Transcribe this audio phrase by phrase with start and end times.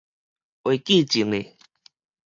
[0.63, 1.55] 會見眾得